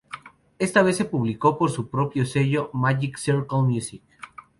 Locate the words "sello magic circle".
2.25-3.61